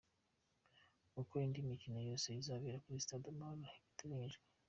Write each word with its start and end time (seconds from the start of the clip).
Uko 1.21 1.33
indi 1.45 1.59
mikino 1.69 1.99
yose 2.09 2.27
izabera 2.41 2.81
kuri 2.83 3.03
stade 3.05 3.27
Amahoro 3.29 3.69
iteganyijwe:. 3.91 4.43